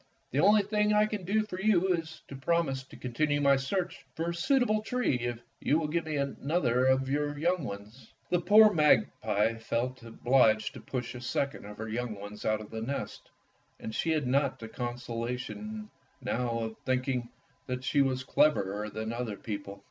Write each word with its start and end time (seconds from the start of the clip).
The 0.31 0.39
only 0.39 0.63
thing 0.63 0.93
I 0.95 1.05
can 1.05 1.25
do 1.25 1.43
for 1.43 1.61
you 1.61 1.89
is 1.93 2.23
to 2.27 2.35
promise 2.35 2.81
to 2.85 2.95
continue 2.97 3.39
my 3.39 3.55
search 3.55 4.03
for 4.15 4.31
a 4.31 4.33
suit 4.33 4.63
able 4.63 4.81
tree 4.81 5.17
if 5.19 5.37
you 5.59 5.77
will 5.77 5.87
give 5.87 6.05
me 6.07 6.15
another 6.17 6.87
of 6.87 7.07
your 7.07 7.37
young 7.37 7.63
ones." 7.63 8.11
The 8.31 8.41
poor 8.41 8.73
magpie 8.73 9.59
felt 9.59 10.01
obliged 10.01 10.73
to 10.73 10.81
push 10.81 11.13
a 11.13 11.21
second 11.21 11.65
of 11.65 11.77
her 11.77 11.87
young 11.87 12.15
ones 12.15 12.45
out 12.45 12.61
of 12.61 12.71
the 12.71 12.81
nest, 12.81 13.29
and 13.79 13.93
she 13.93 14.09
had 14.09 14.25
not 14.25 14.57
the 14.57 14.69
consolation 14.69 15.91
now 16.19 16.49
of 16.61 16.77
thinking 16.79 17.29
that 17.67 17.83
she 17.83 18.01
was 18.01 18.23
cleverer 18.23 18.89
than 18.89 19.13
other 19.13 19.35
people. 19.37 19.79